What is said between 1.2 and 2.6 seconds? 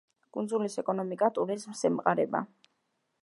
ტურიზმს ემყარება.